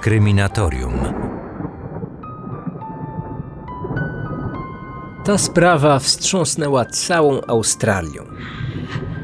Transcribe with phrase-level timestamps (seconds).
[0.00, 0.92] Kryminatorium.
[5.24, 8.24] Ta sprawa wstrząsnęła całą Australią.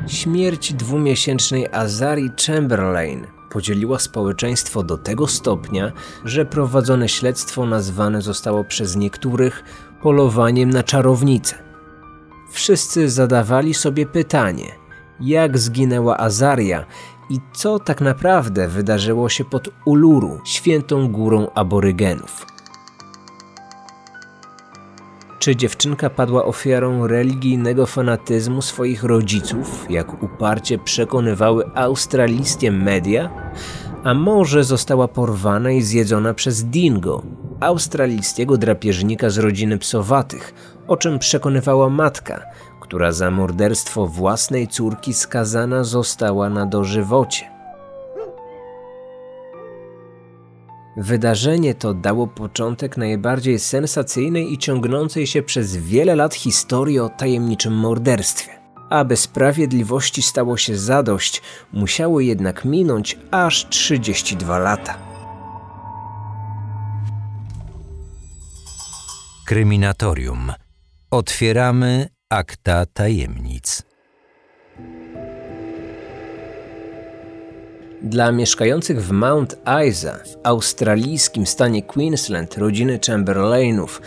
[0.07, 5.93] Śmierć dwumiesięcznej Azari Chamberlain podzieliła społeczeństwo do tego stopnia,
[6.25, 9.65] że prowadzone śledztwo nazwane zostało przez niektórych
[10.03, 11.55] polowaniem na czarownicę.
[12.51, 14.73] Wszyscy zadawali sobie pytanie,
[15.21, 16.87] jak zginęła Azaria
[17.31, 22.47] i co tak naprawdę wydarzyło się pod Uluru, świętą górą aborygenów.
[25.39, 33.31] Czy dziewczynka padła ofiarą religijnego fanatyzmu swoich rodziców, jak uparcie przekonywały australijskie media?
[34.05, 37.23] A może została porwana i zjedzona przez dingo,
[37.61, 40.55] australijskiego drapieżnika z rodziny psowatych,
[40.89, 42.43] o czym przekonywała matka,
[42.81, 47.57] która za morderstwo własnej córki skazana została na dożywocie.
[50.97, 57.75] Wydarzenie to dało początek najbardziej sensacyjnej i ciągnącej się przez wiele lat historii o tajemniczym
[57.75, 58.53] morderstwie.
[58.91, 61.43] Aby sprawiedliwości stało się zadość,
[61.73, 64.99] musiało jednak minąć aż 32 lata.
[69.45, 70.53] Kryminatorium.
[71.17, 73.83] Otwieramy akta tajemnic.
[78.03, 79.57] Dla mieszkających w Mount
[79.89, 84.03] Isa w australijskim stanie Queensland rodziny Chamberlainów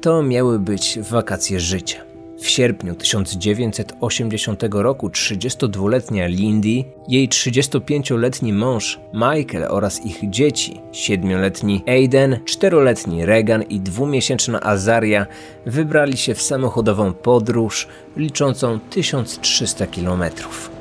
[0.00, 2.09] to miały być wakacje życia.
[2.40, 12.38] W sierpniu 1980 roku 32-letnia Lindy, jej 35-letni mąż Michael oraz ich dzieci, 7-letni Aiden,
[12.44, 15.26] 4-letni Regan i dwumiesięczna Azaria
[15.66, 20.79] wybrali się w samochodową podróż liczącą 1300 kilometrów.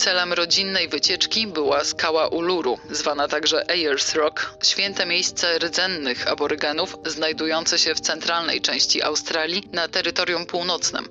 [0.00, 7.78] Celem rodzinnej wycieczki była skała Uluru, zwana także Ayers Rock, święte miejsce rdzennych aborygenów znajdujące
[7.78, 11.04] się w centralnej części Australii na terytorium północnym.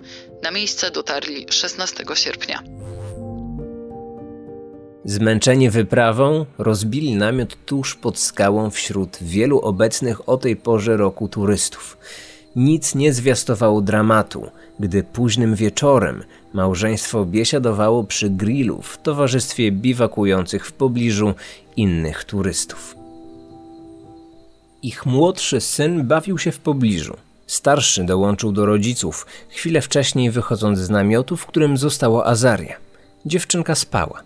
[0.43, 2.63] Na miejsce dotarli 16 sierpnia.
[5.05, 11.97] Zmęczeni wyprawą, rozbili namiot tuż pod skałą wśród wielu obecnych o tej porze roku turystów.
[12.55, 16.23] Nic nie zwiastowało dramatu, gdy późnym wieczorem
[16.53, 21.33] małżeństwo biesiadowało przy grillu w towarzystwie biwakujących w pobliżu
[21.77, 22.95] innych turystów.
[24.83, 27.17] Ich młodszy syn bawił się w pobliżu.
[27.47, 32.75] Starszy dołączył do rodziców, chwilę wcześniej wychodząc z namiotu, w którym została Azaria.
[33.25, 34.21] Dziewczynka spała.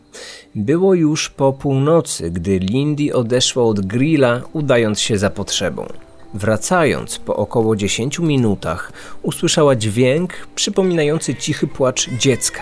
[0.56, 5.88] Było już po północy, gdy Lindy odeszła od grilla, udając się za potrzebą.
[6.34, 12.62] Wracając po około 10 minutach, usłyszała dźwięk przypominający cichy płacz dziecka.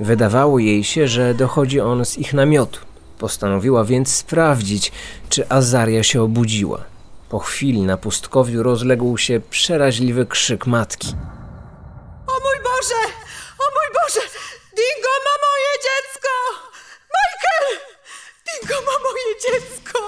[0.00, 2.80] Wydawało jej się, że dochodzi on z ich namiotu.
[3.18, 4.92] Postanowiła więc sprawdzić,
[5.28, 6.84] czy Azaria się obudziła.
[7.28, 11.08] Po chwili na pustkowiu rozległ się przeraźliwy krzyk matki.
[12.26, 13.02] O mój Boże!
[13.58, 14.20] O mój Boże!
[14.76, 16.28] Dingo ma moje dziecko!
[17.14, 17.80] Michael!
[18.46, 19.98] Dingo ma moje dziecko!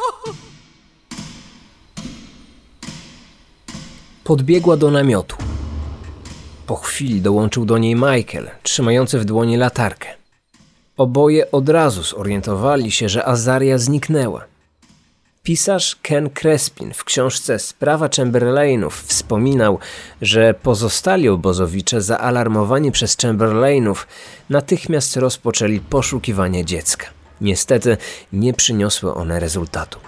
[4.24, 5.36] Podbiegła do namiotu.
[6.66, 10.08] Po chwili dołączył do niej Michael, trzymający w dłoni latarkę.
[10.96, 14.44] Oboje od razu zorientowali się, że Azaria zniknęła.
[15.42, 19.78] Pisarz Ken Crespin w książce Sprawa Chamberlainów wspominał,
[20.22, 24.06] że pozostali obozowicze zaalarmowani przez Chamberlainów
[24.50, 27.06] natychmiast rozpoczęli poszukiwanie dziecka.
[27.40, 27.96] Niestety
[28.32, 29.98] nie przyniosły one rezultatu.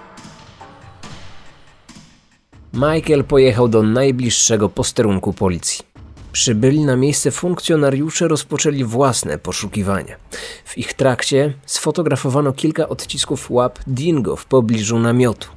[2.76, 5.84] Michael pojechał do najbliższego posterunku policji.
[6.32, 10.16] Przybyli na miejsce funkcjonariusze rozpoczęli własne poszukiwania.
[10.64, 15.48] W ich trakcie sfotografowano kilka odcisków łap dingo w pobliżu namiotu.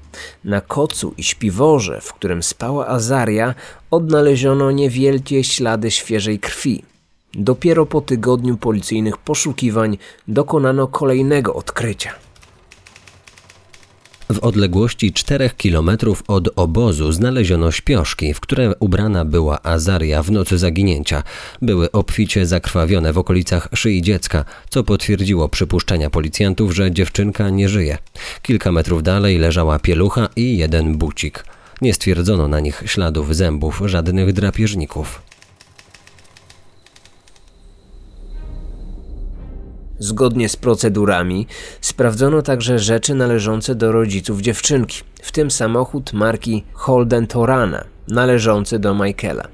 [0.44, 3.56] Na kocu i śpiworze, w którym spała Azaria,
[3.92, 6.84] odnaleziono niewielkie ślady świeżej krwi.
[7.34, 9.98] Dopiero po tygodniu policyjnych poszukiwań
[10.28, 12.29] dokonano kolejnego odkrycia.
[14.32, 20.58] W odległości 4 kilometrów od obozu znaleziono śpioszki, w które ubrana była Azaria w nocy
[20.58, 21.24] zaginięcia.
[21.62, 27.98] Były obficie zakrwawione w okolicach szyi dziecka, co potwierdziło przypuszczenia policjantów, że dziewczynka nie żyje.
[28.42, 31.46] Kilka metrów dalej leżała pielucha i jeden bucik.
[31.82, 35.29] Nie stwierdzono na nich śladów zębów żadnych drapieżników.
[40.00, 41.48] Zgodnie z procedurami
[41.82, 48.96] sprawdzono także rzeczy należące do rodziców dziewczynki, w tym samochód marki Holden Torana, należący do
[48.96, 49.48] Michaela.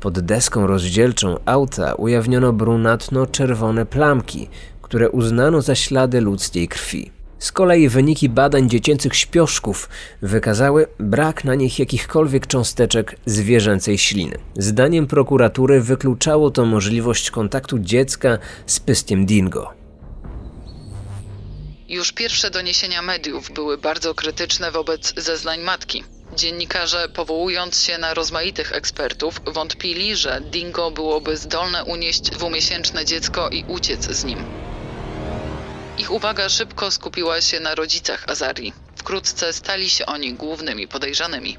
[0.00, 4.48] Pod deską rozdzielczą auta ujawniono brunatno-czerwone plamki,
[4.82, 7.10] które uznano za ślady ludzkiej krwi.
[7.38, 9.88] Z kolei wyniki badań dziecięcych śpioszków
[10.22, 14.38] wykazały brak na nich jakichkolwiek cząsteczek zwierzęcej śliny.
[14.56, 19.77] Zdaniem prokuratury wykluczało to możliwość kontaktu dziecka z pystiem dingo.
[21.88, 26.04] Już pierwsze doniesienia mediów były bardzo krytyczne wobec zeznań matki.
[26.36, 33.64] Dziennikarze, powołując się na rozmaitych ekspertów, wątpili, że dingo byłoby zdolne unieść dwumiesięczne dziecko i
[33.68, 34.38] uciec z nim.
[35.98, 38.72] Ich uwaga szybko skupiła się na rodzicach Azarii.
[38.96, 41.56] Wkrótce stali się oni głównymi podejrzanymi.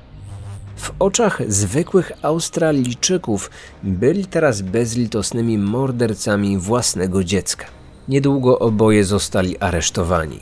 [0.77, 3.49] W oczach zwykłych Australijczyków
[3.83, 7.78] byli teraz bezlitosnymi mordercami własnego dziecka.
[8.07, 10.39] Niedługo oboje zostali aresztowani.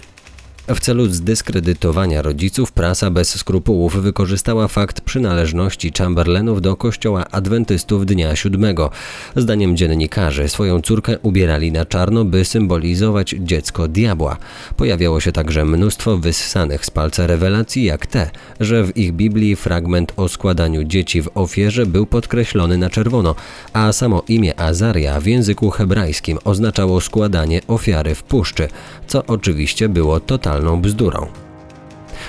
[0.75, 8.35] W celu zdyskredytowania rodziców prasa bez skrupułów wykorzystała fakt przynależności Chamberlainów do kościoła adwentystów dnia
[8.35, 8.89] siódmego.
[9.35, 14.37] Zdaniem dziennikarzy swoją córkę ubierali na czarno, by symbolizować dziecko diabła.
[14.77, 18.29] Pojawiało się także mnóstwo wyssanych z palca rewelacji, jak te,
[18.59, 23.35] że w ich Biblii fragment o składaniu dzieci w ofierze był podkreślony na czerwono,
[23.73, 28.67] a samo imię Azaria w języku hebrajskim oznaczało składanie ofiary w puszczy,
[29.07, 31.27] co oczywiście było totalnie totalną bzdurą.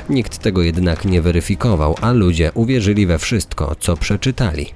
[0.09, 4.67] Nikt tego jednak nie weryfikował, a ludzie uwierzyli we wszystko, co przeczytali.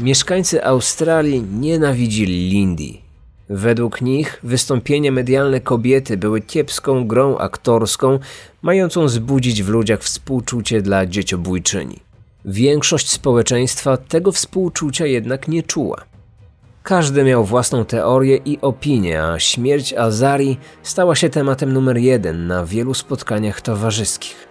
[0.00, 2.98] Mieszkańcy Australii nienawidzili Lindy.
[3.48, 8.18] Według nich wystąpienia medialne kobiety były kiepską grą aktorską,
[8.62, 12.00] mającą zbudzić w ludziach współczucie dla dzieciobójczyni.
[12.44, 16.04] Większość społeczeństwa tego współczucia jednak nie czuła.
[16.84, 22.64] Każdy miał własną teorię i opinię, a śmierć Azari stała się tematem numer jeden na
[22.66, 24.48] wielu spotkaniach towarzyskich.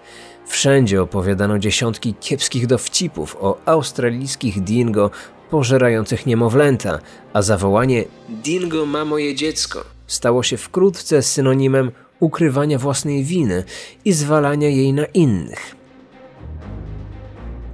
[0.47, 5.11] Wszędzie opowiadano dziesiątki kiepskich dowcipów o australijskich dingo
[5.49, 6.99] pożerających niemowlęta,
[7.33, 13.63] a zawołanie Dingo ma moje dziecko stało się wkrótce synonimem ukrywania własnej winy
[14.05, 15.75] i zwalania jej na innych.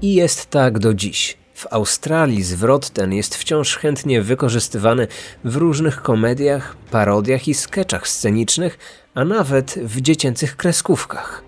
[0.02, 1.39] I jest tak do dziś.
[1.60, 5.08] W Australii zwrot ten jest wciąż chętnie wykorzystywany
[5.44, 8.78] w różnych komediach, parodiach i sketchach scenicznych,
[9.14, 11.44] a nawet w dziecięcych kreskówkach.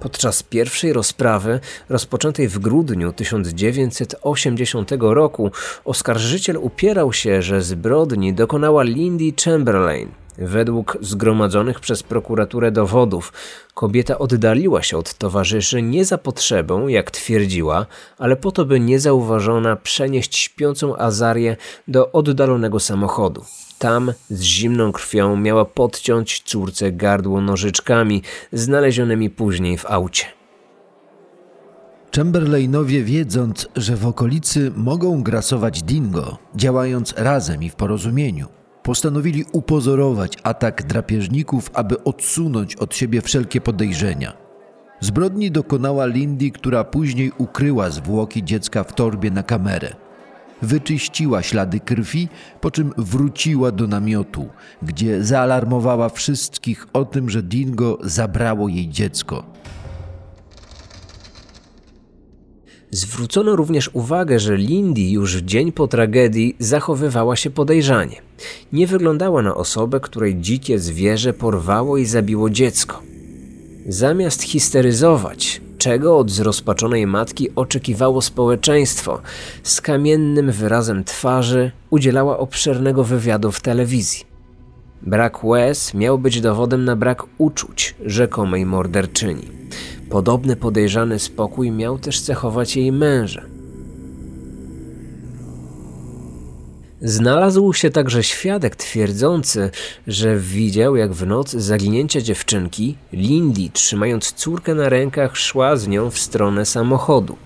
[0.00, 5.50] Podczas pierwszej rozprawy, rozpoczętej w grudniu 1980 roku,
[5.84, 10.08] oskarżyciel upierał się, że zbrodni dokonała Lindy Chamberlain,
[10.38, 13.32] Według zgromadzonych przez prokuraturę dowodów,
[13.74, 17.86] kobieta oddaliła się od towarzyszy nie za potrzebą, jak twierdziła,
[18.18, 21.56] ale po to, by niezauważona przenieść śpiącą Azarię
[21.88, 23.44] do oddalonego samochodu.
[23.78, 28.22] Tam z zimną krwią miała podciąć córce gardło nożyczkami,
[28.52, 30.26] znalezionymi później w aucie.
[32.16, 38.46] Chamberlainowie, wiedząc, że w okolicy mogą grasować dingo, działając razem i w porozumieniu,
[38.86, 44.32] postanowili upozorować atak drapieżników, aby odsunąć od siebie wszelkie podejrzenia.
[45.00, 49.94] Zbrodni dokonała Lindy, która później ukryła zwłoki dziecka w torbie na kamerę.
[50.62, 52.28] Wyczyściła ślady krwi,
[52.60, 54.48] po czym wróciła do namiotu,
[54.82, 59.44] gdzie zaalarmowała wszystkich o tym, że Dingo zabrało jej dziecko.
[62.90, 68.22] Zwrócono również uwagę, że Lindy już dzień po tragedii zachowywała się podejrzanie.
[68.72, 73.02] Nie wyglądała na osobę, której dzikie zwierzę porwało i zabiło dziecko.
[73.88, 79.20] Zamiast histeryzować, czego od zrozpaczonej matki oczekiwało społeczeństwo,
[79.62, 84.24] z kamiennym wyrazem twarzy udzielała obszernego wywiadu w telewizji.
[85.02, 89.48] Brak łez miał być dowodem na brak uczuć rzekomej morderczyni.
[90.10, 93.42] Podobny podejrzany spokój miał też cechować jej męża.
[97.02, 99.70] Znalazł się także świadek twierdzący,
[100.06, 106.10] że widział, jak w noc zaginięcia dziewczynki Lindy, trzymając córkę na rękach, szła z nią
[106.10, 107.36] w stronę samochodu.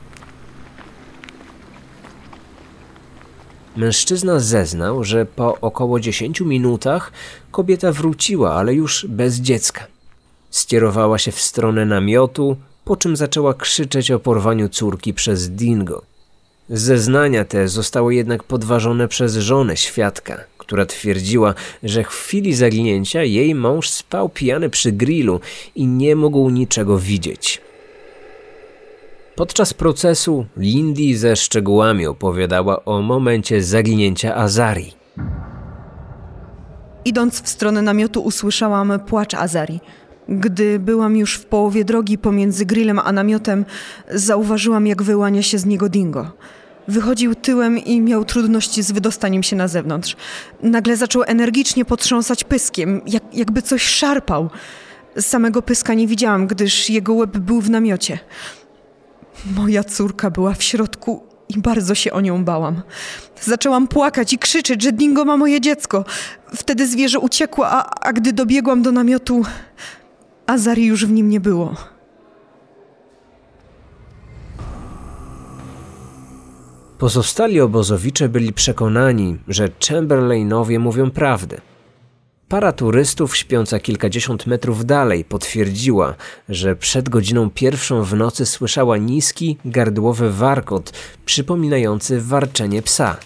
[3.77, 7.13] Mężczyzna zeznał, że po około 10 minutach
[7.51, 9.87] kobieta wróciła, ale już bez dziecka.
[10.51, 16.03] Skierowała się w stronę namiotu, po czym zaczęła krzyczeć o porwaniu córki przez Dingo.
[16.69, 23.55] Zeznania te zostały jednak podważone przez żonę świadka, która twierdziła, że w chwili zaginięcia jej
[23.55, 25.41] mąż spał pijany przy grillu
[25.75, 27.61] i nie mógł niczego widzieć.
[29.37, 34.93] Podczas procesu Lindy ze szczegółami opowiadała o momencie zaginięcia Azari.
[37.05, 39.81] Idąc w stronę namiotu usłyszałam płacz Azari.
[40.31, 43.65] Gdy byłam już w połowie drogi pomiędzy grillem a namiotem,
[44.11, 46.33] zauważyłam, jak wyłania się z niego dingo.
[46.89, 50.17] Wychodził tyłem i miał trudności z wydostaniem się na zewnątrz.
[50.63, 54.51] Nagle zaczął energicznie potrząsać pyskiem, jak, jakby coś szarpał.
[55.21, 58.19] Samego pyska nie widziałam, gdyż jego łeb był w namiocie.
[59.57, 62.83] Moja córka była w środku i bardzo się o nią bałam.
[63.41, 66.05] Zaczęłam płakać i krzyczeć, że Dingo ma moje dziecko.
[66.55, 69.45] Wtedy zwierzę uciekło, a, a gdy dobiegłam do namiotu,
[70.51, 71.75] Azari już w nim nie było.
[76.99, 81.61] Pozostali obozowicze byli przekonani, że Chamberlainowie mówią prawdę.
[82.49, 86.15] Para turystów śpiąca kilkadziesiąt metrów dalej potwierdziła,
[86.49, 90.93] że przed godziną pierwszą w nocy słyszała niski, gardłowy warkot
[91.25, 93.17] przypominający warczenie psa.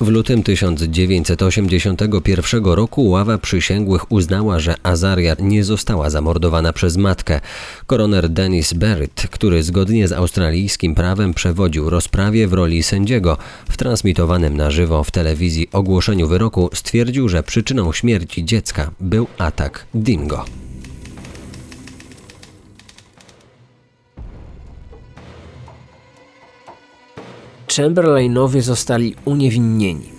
[0.00, 7.40] W lutym 1981 roku ława przysięgłych uznała, że Azaria nie została zamordowana przez matkę.
[7.86, 13.36] Koroner Dennis Barrett, który zgodnie z australijskim prawem przewodził rozprawie w roli sędziego,
[13.68, 19.86] w transmitowanym na żywo w telewizji ogłoszeniu wyroku stwierdził, że przyczyną śmierci dziecka był atak
[19.94, 20.67] dingo.
[27.78, 30.12] Chamberlainowie zostali uniewinnieni.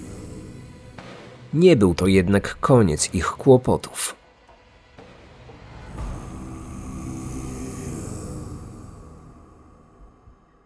[1.54, 4.16] Nie był to jednak koniec ich kłopotów.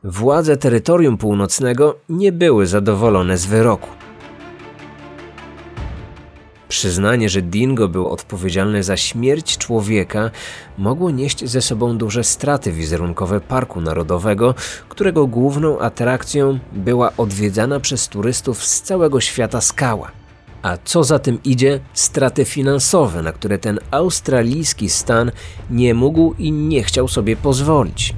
[0.03, 4.02] Władze terytorium północnego nie były zadowolone z wyroku.
[6.73, 10.31] Przyznanie, że Dingo był odpowiedzialny za śmierć człowieka,
[10.77, 14.55] mogło nieść ze sobą duże straty wizerunkowe Parku Narodowego,
[14.89, 20.11] którego główną atrakcją była odwiedzana przez turystów z całego świata skała.
[20.61, 25.31] A co za tym idzie, straty finansowe, na które ten australijski stan
[25.69, 28.13] nie mógł i nie chciał sobie pozwolić.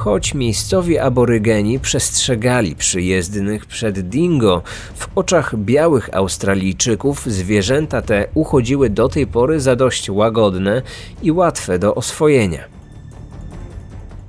[0.00, 4.62] Choć miejscowi aborygeni przestrzegali przyjezdnych przed dingo,
[4.94, 10.82] w oczach białych Australijczyków zwierzęta te uchodziły do tej pory za dość łagodne
[11.22, 12.64] i łatwe do oswojenia.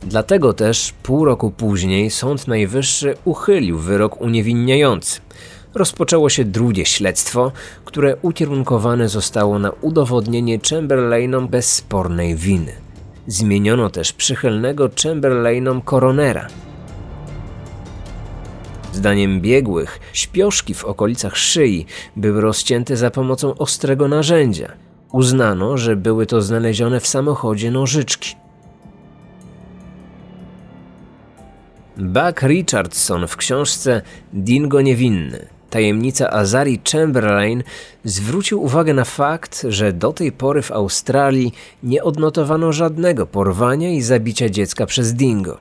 [0.02, 5.22] Dlatego też pół roku później Sąd Najwyższy uchylił wyrok uniewinniający.
[5.74, 7.52] Rozpoczęło się drugie śledztwo,
[7.86, 12.91] które ukierunkowane zostało na udowodnienie Chamberlainom bezspornej winy.
[13.28, 16.48] Zmieniono też przychylnego Chamberlainom koronera.
[18.94, 21.86] Zdaniem biegłych, śpioszki w okolicach szyi
[22.16, 24.72] były rozcięte za pomocą ostrego narzędzia.
[25.12, 28.36] Uznano, że były to znalezione w samochodzie nożyczki.
[31.98, 34.02] Buck Richardson w książce
[34.34, 37.64] Dingo Niewinny tajemnica Azari Chamberlain
[38.04, 44.02] zwrócił uwagę na fakt, że do tej pory w Australii nie odnotowano żadnego porwania i
[44.02, 45.58] zabicia dziecka przez dingo.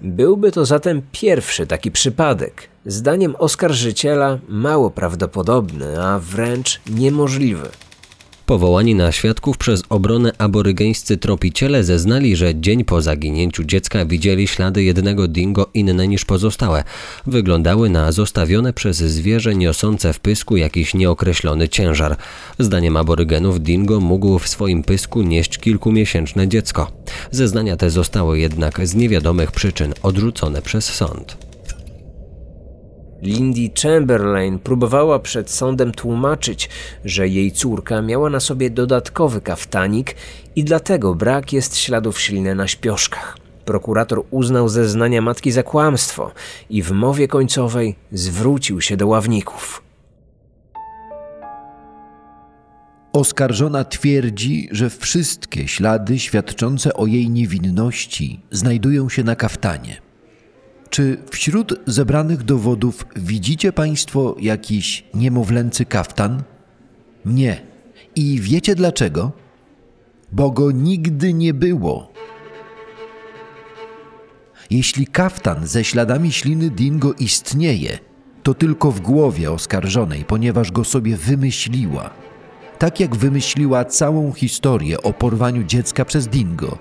[0.00, 7.68] Byłby to zatem pierwszy taki przypadek, zdaniem oskarżyciela mało prawdopodobny, a wręcz niemożliwy.
[8.50, 14.82] Powołani na świadków przez obronę aborygeńscy tropiciele zeznali, że dzień po zaginięciu dziecka widzieli ślady
[14.82, 16.84] jednego dingo inne niż pozostałe.
[17.26, 22.16] Wyglądały na zostawione przez zwierzę niosące w pysku jakiś nieokreślony ciężar.
[22.58, 26.92] Zdaniem aborygenów dingo mógł w swoim pysku nieść kilkumiesięczne dziecko.
[27.30, 31.49] Zeznania te zostały jednak z niewiadomych przyczyn odrzucone przez sąd.
[33.22, 36.68] Lindy Chamberlain próbowała przed sądem tłumaczyć,
[37.04, 40.14] że jej córka miała na sobie dodatkowy kaftanik
[40.56, 43.38] i dlatego brak jest śladów śliny na śpioszkach.
[43.64, 46.32] Prokurator uznał zeznania matki za kłamstwo
[46.70, 49.82] i w mowie końcowej zwrócił się do ławników.
[53.12, 60.09] Oskarżona twierdzi, że wszystkie ślady świadczące o jej niewinności znajdują się na kaftanie.
[60.90, 66.42] Czy wśród zebranych dowodów widzicie Państwo jakiś niemowlęcy kaftan?
[67.24, 67.62] Nie.
[68.16, 69.32] I wiecie dlaczego?
[70.32, 72.12] Bo go nigdy nie było.
[74.70, 77.98] Jeśli kaftan ze śladami śliny dingo istnieje,
[78.42, 82.10] to tylko w głowie oskarżonej, ponieważ go sobie wymyśliła.
[82.78, 86.78] Tak jak wymyśliła całą historię o porwaniu dziecka przez dingo.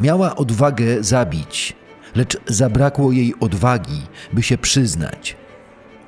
[0.00, 1.76] Miała odwagę zabić,
[2.16, 5.36] lecz zabrakło jej odwagi, by się przyznać.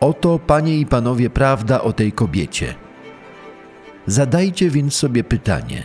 [0.01, 2.75] Oto, panie i panowie, prawda o tej kobiecie.
[4.07, 5.83] Zadajcie więc sobie pytanie: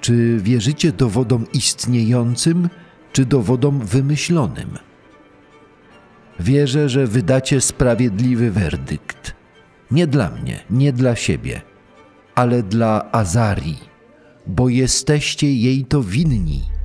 [0.00, 2.68] czy wierzycie dowodom istniejącym,
[3.12, 4.78] czy dowodom wymyślonym?
[6.40, 9.34] Wierzę, że wydacie sprawiedliwy werdykt.
[9.90, 11.60] Nie dla mnie, nie dla siebie,
[12.34, 13.78] ale dla Azarii,
[14.46, 16.79] bo jesteście jej to winni.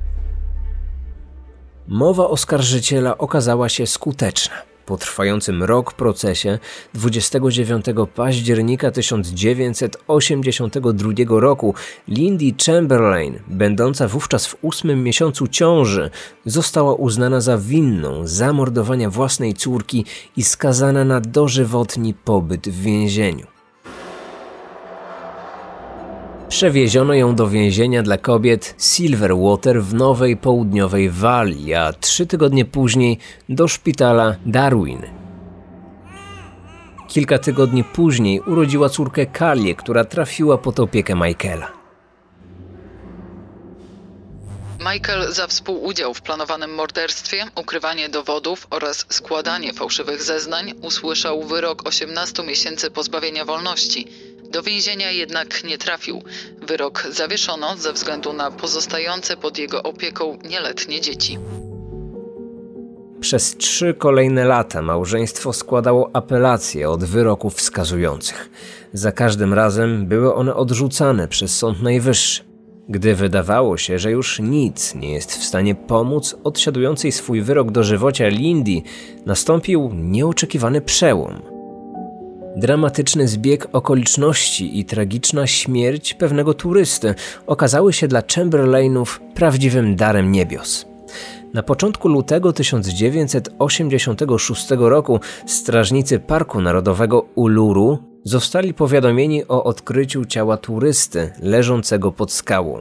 [1.88, 4.54] Mowa oskarżyciela okazała się skuteczna.
[4.86, 6.58] Po trwającym rok procesie
[6.94, 11.74] 29 października 1982 roku
[12.08, 16.10] Lindy Chamberlain, będąca wówczas w ósmym miesiącu ciąży,
[16.44, 20.04] została uznana za winną zamordowania własnej córki
[20.36, 23.55] i skazana na dożywotni pobyt w więzieniu.
[26.48, 33.18] Przewieziono ją do więzienia dla kobiet Silverwater w Nowej Południowej Walii, a trzy tygodnie później
[33.48, 35.02] do szpitala Darwin.
[37.08, 41.72] Kilka tygodni później urodziła córkę Kalię, która trafiła pod opiekę Michaela.
[44.92, 52.42] Michael za współudział w planowanym morderstwie, ukrywanie dowodów oraz składanie fałszywych zeznań usłyszał wyrok 18
[52.42, 54.06] miesięcy pozbawienia wolności.
[54.50, 56.22] Do więzienia jednak nie trafił.
[56.68, 61.38] Wyrok zawieszono ze względu na pozostające pod jego opieką nieletnie dzieci.
[63.20, 68.50] Przez trzy kolejne lata małżeństwo składało apelacje od wyroków wskazujących.
[68.92, 72.44] Za każdym razem były one odrzucane przez Sąd Najwyższy.
[72.88, 78.28] Gdy wydawało się, że już nic nie jest w stanie pomóc odsiadującej swój wyrok dożywocia
[78.28, 78.82] Lindy,
[79.26, 81.55] nastąpił nieoczekiwany przełom.
[82.56, 87.14] Dramatyczny zbieg okoliczności i tragiczna śmierć pewnego turysty
[87.46, 90.86] okazały się dla Chamberlainów prawdziwym darem niebios.
[91.54, 101.32] Na początku lutego 1986 roku strażnicy Parku Narodowego Uluru zostali powiadomieni o odkryciu ciała turysty
[101.42, 102.80] leżącego pod skałą.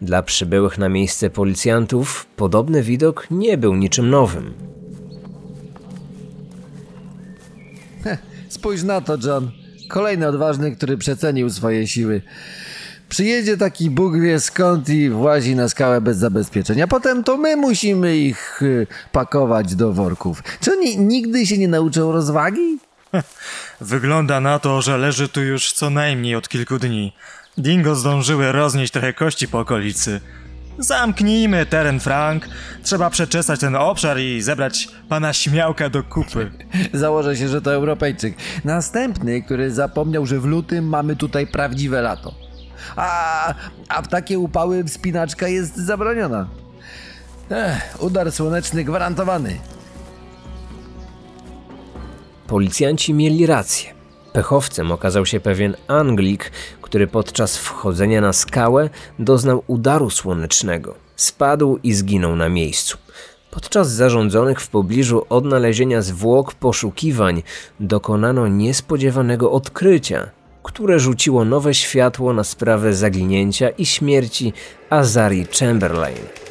[0.00, 4.74] Dla przybyłych na miejsce policjantów podobny widok nie był niczym nowym.
[8.54, 9.50] Spójrz na to, John.
[9.88, 12.22] Kolejny odważny, który przecenił swoje siły.
[13.08, 16.86] Przyjedzie taki Bóg wie skąd i włazi na skałę bez zabezpieczenia.
[16.86, 20.42] Potem to my musimy ich y, pakować do worków.
[20.60, 22.78] Czy oni nigdy się nie nauczą rozwagi?
[23.80, 27.12] Wygląda na to, że leży tu już co najmniej od kilku dni.
[27.58, 30.20] Dingo zdążyły roznieść trochę kości po okolicy.
[30.78, 32.48] Zamknijmy teren, Frank.
[32.82, 36.50] Trzeba przeczesać ten obszar i zebrać pana śmiałka do kupy.
[36.92, 38.34] Założę się, że to Europejczyk.
[38.64, 42.34] Następny, który zapomniał, że w lutym mamy tutaj prawdziwe lato.
[42.96, 43.54] A,
[43.88, 46.48] a w takie upały wspinaczka jest zabroniona.
[47.50, 49.58] Ech, udar słoneczny gwarantowany.
[52.46, 53.93] Policjanci mieli rację.
[54.34, 56.50] Pechowcem okazał się pewien Anglik,
[56.82, 60.94] który podczas wchodzenia na skałę doznał udaru słonecznego.
[61.16, 62.98] Spadł i zginął na miejscu.
[63.50, 67.42] Podczas zarządzonych w pobliżu odnalezienia zwłok poszukiwań
[67.80, 70.30] dokonano niespodziewanego odkrycia,
[70.62, 74.52] które rzuciło nowe światło na sprawę zaginięcia i śmierci
[74.90, 76.43] Azari Chamberlain.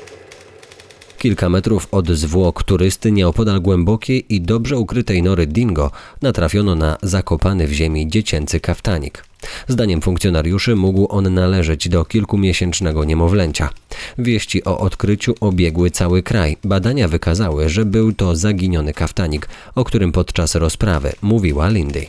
[1.23, 7.67] Kilka metrów od zwłok turysty nieopodal głębokiej i dobrze ukrytej nory Dingo natrafiono na zakopany
[7.67, 9.25] w ziemi dziecięcy kaftanik.
[9.67, 13.69] Zdaniem funkcjonariuszy mógł on należeć do kilkumiesięcznego niemowlęcia.
[14.17, 16.57] Wieści o odkryciu obiegły cały kraj.
[16.63, 22.07] Badania wykazały, że był to zaginiony kaftanik, o którym podczas rozprawy mówiła Lindy.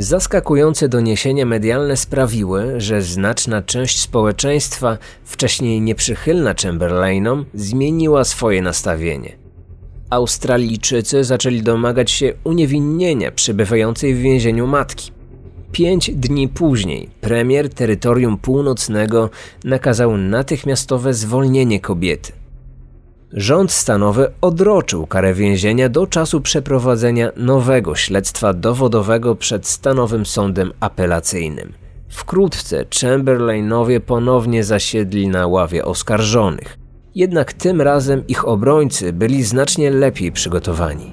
[0.00, 9.36] Zaskakujące doniesienia medialne sprawiły, że znaczna część społeczeństwa, wcześniej nieprzychylna Chamberlainom, zmieniła swoje nastawienie.
[10.10, 15.12] Australijczycy zaczęli domagać się uniewinnienia przebywającej w więzieniu matki.
[15.72, 19.30] Pięć dni później premier terytorium północnego
[19.64, 22.37] nakazał natychmiastowe zwolnienie kobiety.
[23.32, 31.72] Rząd stanowy odroczył karę więzienia do czasu przeprowadzenia nowego śledztwa dowodowego przed stanowym sądem apelacyjnym.
[32.08, 36.78] Wkrótce Chamberlainowie ponownie zasiedli na ławie oskarżonych.
[37.14, 41.12] Jednak tym razem ich obrońcy byli znacznie lepiej przygotowani.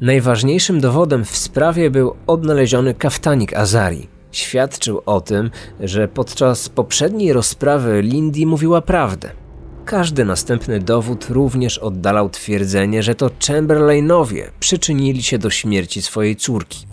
[0.00, 4.08] Najważniejszym dowodem w sprawie był odnaleziony kaftanik Azari.
[4.32, 9.43] Świadczył o tym, że podczas poprzedniej rozprawy Lindy mówiła prawdę.
[9.86, 16.86] Każdy następny dowód również oddalał twierdzenie, że to Chamberlainowie przyczynili się do śmierci swojej córki.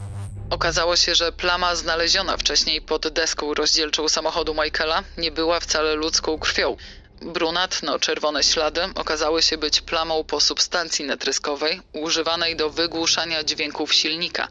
[0.50, 6.40] Okazało się, że plama znaleziona wcześniej pod deską rozdzielczą samochodu Michaela nie była wcale ludzką
[6.40, 6.78] krwią.
[7.22, 14.48] Brunatno-czerwone ślady okazały się być plamą po substancji natryskowej używanej do wygłuszania dźwięków silnika.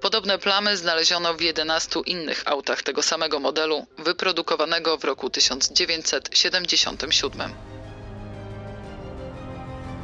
[0.00, 7.73] Podobne plamy znaleziono w 11 innych autach tego samego modelu, wyprodukowanego w roku 1977.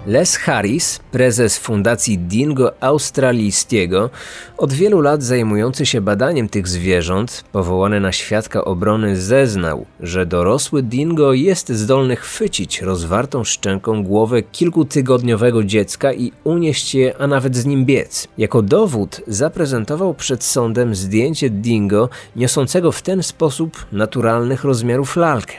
[0.06, 4.10] Les Harris, prezes Fundacji Dingo Australijskiego,
[4.56, 10.82] od wielu lat zajmujący się badaniem tych zwierząt, powołany na świadka obrony, zeznał, że dorosły
[10.82, 17.66] dingo jest zdolny chwycić rozwartą szczęką głowę kilkutygodniowego dziecka i unieść je, a nawet z
[17.66, 18.28] nim biec.
[18.38, 25.54] Jako dowód zaprezentował przed sądem zdjęcie dingo niosącego w ten sposób naturalnych rozmiarów lalkę.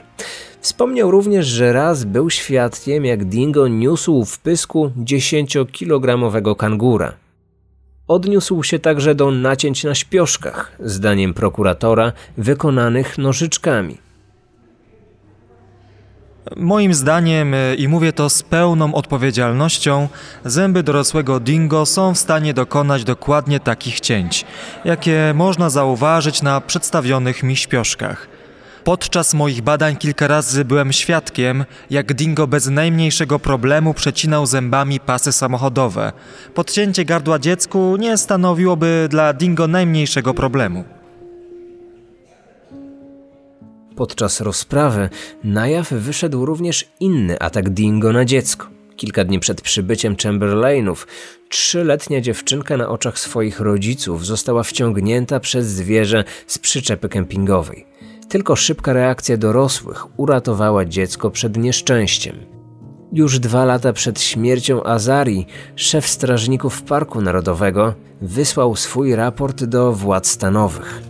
[0.62, 7.14] Wspomniał również, że raz był świadkiem, jak Dingo niósł w pysku 10-kilogramowego kangura.
[8.08, 13.98] Odniósł się także do nacięć na śpioszkach, zdaniem prokuratora, wykonanych nożyczkami.
[16.58, 20.08] Moim zdaniem, e, i mówię to z pełną odpowiedzialnością,
[20.46, 24.46] zęby dorosłego dingo są w stanie dokonać dokładnie takich cięć,
[24.86, 28.41] jakie można zauważyć na przedstawionych mi śpioszkach.
[28.84, 35.32] Podczas moich badań kilka razy byłem świadkiem, jak dingo bez najmniejszego problemu przecinał zębami pasy
[35.32, 36.12] samochodowe.
[36.54, 40.84] Podcięcie gardła dziecku nie stanowiłoby dla dingo najmniejszego problemu.
[43.96, 45.10] Podczas rozprawy
[45.44, 48.68] na jaw wyszedł również inny atak dingo na dziecko.
[48.96, 51.08] Kilka dni przed przybyciem Chamberlainów,
[51.50, 57.91] trzyletnia dziewczynka na oczach swoich rodziców została wciągnięta przez zwierzę z przyczepy kempingowej.
[58.32, 62.36] Tylko szybka reakcja dorosłych uratowała dziecko przed nieszczęściem.
[63.12, 70.28] Już dwa lata przed śmiercią Azarii, szef strażników Parku Narodowego wysłał swój raport do władz
[70.28, 71.02] stanowych.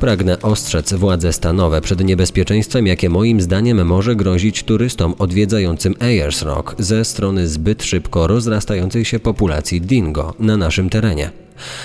[0.00, 6.74] Pragnę ostrzec władze stanowe przed niebezpieczeństwem, jakie moim zdaniem może grozić turystom odwiedzającym Ayers Rock
[6.78, 11.30] ze strony zbyt szybko rozrastającej się populacji dingo na naszym terenie.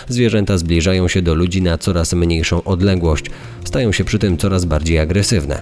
[0.09, 3.25] Zwierzęta zbliżają się do ludzi na coraz mniejszą odległość,
[3.63, 5.61] stają się przy tym coraz bardziej agresywne.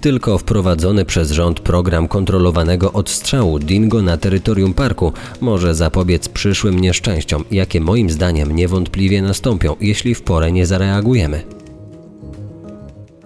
[0.00, 7.44] Tylko wprowadzony przez rząd program kontrolowanego odstrzału dingo na terytorium parku może zapobiec przyszłym nieszczęściom,
[7.50, 11.59] jakie moim zdaniem niewątpliwie nastąpią, jeśli w porę nie zareagujemy.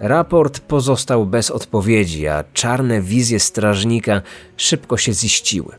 [0.06, 4.22] Raport pozostał bez odpowiedzi, a czarne wizje strażnika
[4.56, 5.74] szybko się ziściły.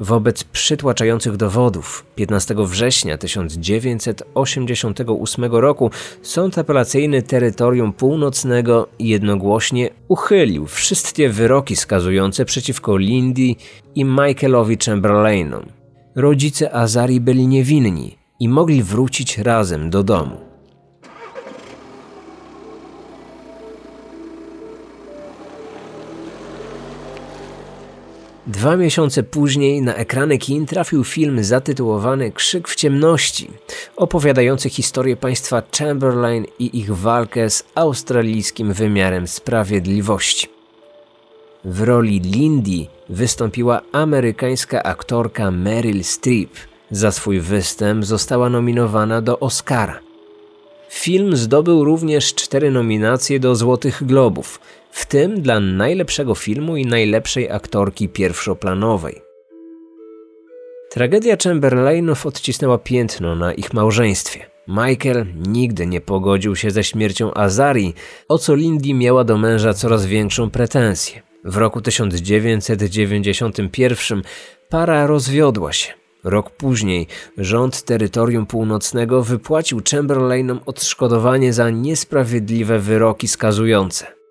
[0.00, 5.90] Wobec przytłaczających dowodów 15 września 1988 roku
[6.22, 13.54] Sąd Apelacyjny Terytorium Północnego jednogłośnie uchylił wszystkie wyroki skazujące przeciwko Lindy
[13.94, 15.66] i Michaelowi Chamberlainom.
[16.14, 20.53] Rodzice Azari byli niewinni i mogli wrócić razem do domu.
[28.46, 33.50] Dwa miesiące później na ekrany kin trafił film zatytułowany Krzyk w ciemności,
[33.96, 40.48] opowiadający historię państwa Chamberlain i ich walkę z australijskim wymiarem sprawiedliwości.
[41.64, 46.50] W roli Lindy wystąpiła amerykańska aktorka Meryl Streep.
[46.90, 50.00] Za swój występ została nominowana do Oscara.
[50.90, 54.60] Film zdobył również cztery nominacje do Złotych Globów,
[54.94, 59.22] w tym dla najlepszego filmu i najlepszej aktorki pierwszoplanowej.
[60.90, 64.46] Tragedia Chamberlainów odcisnęła piętno na ich małżeństwie.
[64.68, 67.94] Michael nigdy nie pogodził się ze śmiercią Azarii,
[68.28, 71.22] o co Lindy miała do męża coraz większą pretensję.
[71.44, 74.22] W roku 1991
[74.68, 75.92] para rozwiodła się.
[76.24, 77.06] Rok później
[77.38, 84.23] rząd terytorium północnego wypłacił Chamberlainom odszkodowanie za niesprawiedliwe wyroki skazujące.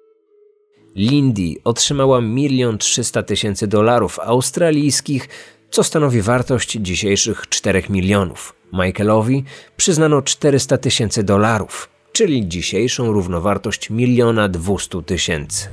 [0.96, 5.30] Lindy otrzymała milion trzysta tysięcy dolarów australijskich,
[5.72, 8.56] co stanowi wartość dzisiejszych 4 milionów.
[8.74, 9.44] Michaelowi
[9.78, 15.68] przyznano 400 tysięcy dolarów, czyli dzisiejszą równowartość miliona dwustu tysięcy.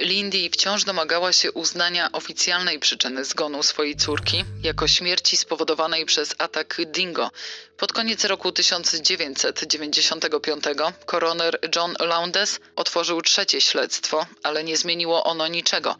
[0.00, 6.80] Lindy wciąż domagała się uznania oficjalnej przyczyny zgonu swojej córki jako śmierci spowodowanej przez atak
[6.86, 7.30] Dingo.
[7.76, 10.64] Pod koniec roku 1995
[11.06, 15.96] koroner John Lowndes otworzył trzecie śledztwo, ale nie zmieniło ono niczego.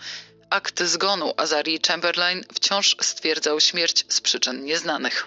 [0.50, 5.26] Akt zgonu Azarii Chamberlain wciąż stwierdzał śmierć z przyczyn nieznanych.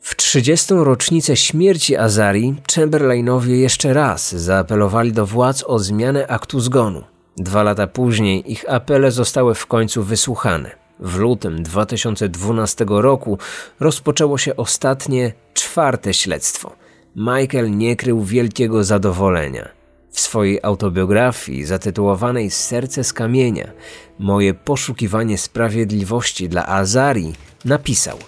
[0.00, 0.74] W 30.
[0.74, 7.17] rocznicę śmierci Azarii Chamberlainowie jeszcze raz zaapelowali do władz o zmianę aktu zgonu.
[7.38, 10.70] Dwa lata później ich apele zostały w końcu wysłuchane.
[11.00, 13.38] W lutym 2012 roku
[13.80, 16.72] rozpoczęło się ostatnie, czwarte śledztwo.
[17.16, 19.68] Michael nie krył wielkiego zadowolenia.
[20.10, 23.70] W swojej autobiografii zatytułowanej Serce z kamienia
[24.18, 28.18] Moje poszukiwanie sprawiedliwości dla Azarii napisał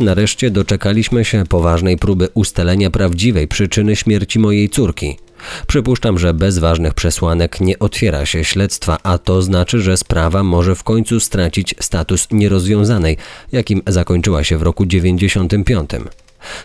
[0.00, 5.16] Nareszcie doczekaliśmy się poważnej próby ustalenia prawdziwej przyczyny śmierci mojej córki–
[5.66, 10.74] Przypuszczam, że bez ważnych przesłanek nie otwiera się śledztwa, a to znaczy, że sprawa może
[10.74, 13.16] w końcu stracić status nierozwiązanej,
[13.52, 15.90] jakim zakończyła się w roku 95.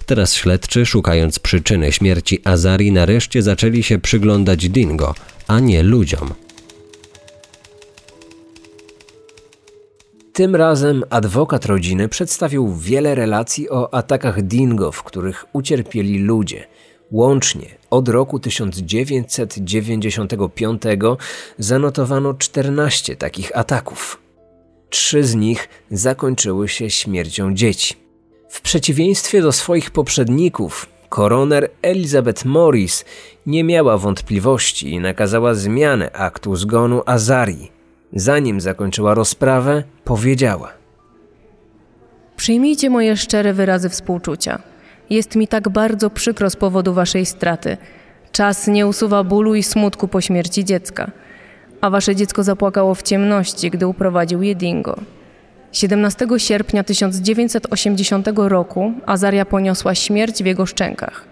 [0.06, 5.16] Teraz śledczy, szukając przyczyny śmierci Azari, nareszcie zaczęli się przyglądać Dingo,
[5.48, 6.34] a nie ludziom.
[10.36, 16.68] Tym razem adwokat rodziny przedstawił wiele relacji o atakach dingo, w których ucierpieli ludzie.
[17.12, 20.82] Łącznie od roku 1995
[21.60, 24.22] zanotowano 14 takich ataków.
[24.90, 27.96] Trzy z nich zakończyły się śmiercią dzieci.
[28.50, 33.06] W przeciwieństwie do swoich poprzedników, koroner Elizabeth Morris
[33.46, 37.72] nie miała wątpliwości i nakazała zmianę aktu zgonu Azarii.
[38.14, 40.74] Zanim zakończyła rozprawę, powiedziała:
[42.38, 44.75] Przyjmijcie moje szczere wyrazy współczucia.
[45.10, 47.78] Jest mi tak bardzo przykro z powodu waszej straty.
[48.32, 51.12] Czas nie usuwa bólu i smutku po śmierci dziecka.
[51.82, 54.96] A wasze dziecko zapłakało w ciemności, gdy uprowadził je dingo.
[55.72, 61.26] 17 sierpnia 1980 roku Azaria poniosła śmierć w jego szczękach.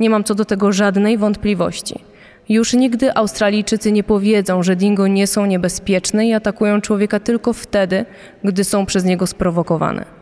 [0.00, 2.04] Nie mam co do tego żadnej wątpliwości.
[2.48, 8.04] Już nigdy Australijczycy nie powiedzą, że dingo nie są niebezpieczne i atakują człowieka tylko wtedy,
[8.44, 10.17] gdy są przez niego sprowokowane.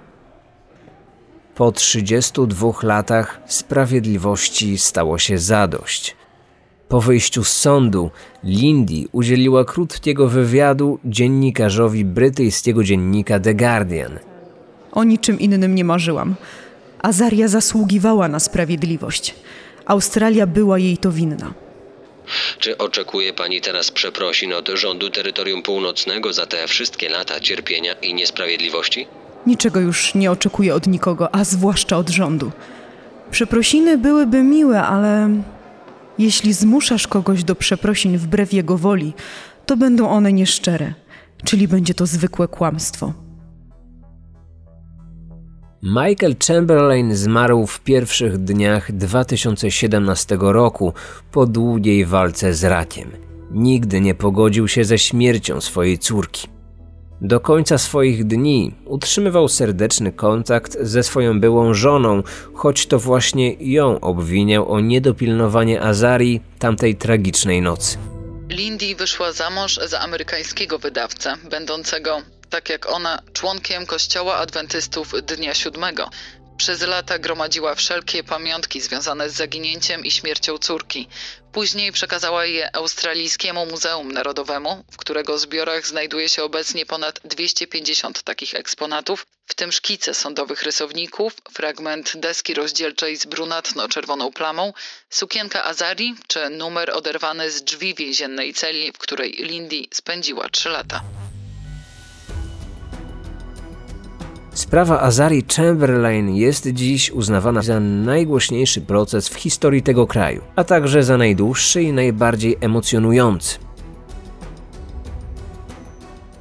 [1.56, 6.16] Po 32 latach sprawiedliwości stało się zadość.
[6.88, 8.10] Po wyjściu z sądu,
[8.44, 14.18] Lindy udzieliła krótkiego wywiadu dziennikarzowi brytyjskiego dziennika The Guardian.
[14.92, 16.34] O niczym innym nie marzyłam.
[17.02, 19.34] Azaria zasługiwała na sprawiedliwość.
[19.86, 21.54] Australia była jej to winna.
[22.58, 28.14] Czy oczekuje pani teraz przeprosin od rządu terytorium północnego za te wszystkie lata cierpienia i
[28.14, 29.06] niesprawiedliwości?
[29.46, 32.52] Niczego już nie oczekuję od nikogo, a zwłaszcza od rządu.
[33.30, 35.30] Przeprosiny byłyby miłe, ale
[36.18, 39.14] jeśli zmuszasz kogoś do przeprosin wbrew jego woli,
[39.66, 40.94] to będą one nieszczere,
[41.44, 43.12] czyli będzie to zwykłe kłamstwo.
[45.82, 50.92] Michael Chamberlain zmarł w pierwszych dniach 2017 roku
[51.32, 53.10] po długiej walce z rakiem.
[53.50, 56.55] Nigdy nie pogodził się ze śmiercią swojej córki.
[57.20, 62.22] Do końca swoich dni utrzymywał serdeczny kontakt ze swoją byłą żoną,
[62.54, 67.98] choć to właśnie ją obwiniał o niedopilnowanie Azarii tamtej tragicznej nocy.
[68.48, 75.54] Lindy wyszła za mąż za amerykańskiego wydawcę, będącego, tak jak ona, członkiem Kościoła Adwentystów Dnia
[75.54, 76.10] Siódmego.
[76.58, 81.08] Przez lata gromadziła wszelkie pamiątki związane z zaginięciem i śmiercią córki.
[81.52, 88.54] Później przekazała je Australijskiemu Muzeum Narodowemu, w którego zbiorach znajduje się obecnie ponad 250 takich
[88.54, 94.72] eksponatów, w tym szkice sądowych rysowników, fragment deski rozdzielczej z brunatno-czerwoną plamą,
[95.10, 101.02] sukienka Azari czy numer oderwany z drzwi więziennej celi, w której Lindy spędziła 3 lata.
[104.56, 111.02] Sprawa Azari Chamberlain jest dziś uznawana za najgłośniejszy proces w historii tego kraju, a także
[111.02, 113.58] za najdłuższy i najbardziej emocjonujący.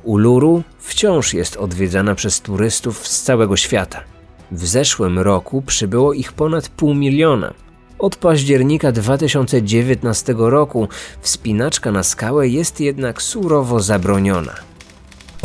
[0.03, 4.01] Uluru wciąż jest odwiedzana przez turystów z całego świata.
[4.51, 7.53] W zeszłym roku przybyło ich ponad pół miliona.
[7.99, 10.87] Od października 2019 roku
[11.21, 14.74] wspinaczka na skałę jest jednak surowo zabroniona.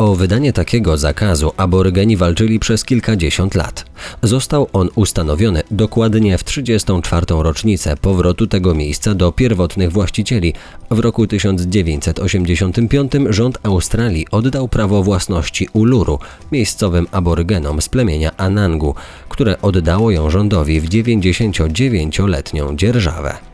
[0.01, 3.85] O wydanie takiego zakazu aborygeni walczyli przez kilkadziesiąt lat.
[4.23, 7.25] Został on ustanowiony dokładnie w 34.
[7.29, 10.53] rocznicę powrotu tego miejsca do pierwotnych właścicieli.
[10.91, 16.19] W roku 1985 rząd Australii oddał prawo własności Uluru
[16.51, 18.95] miejscowym aborygenom z plemienia Anangu,
[19.29, 23.50] które oddało ją rządowi w 99-letnią dzierżawę.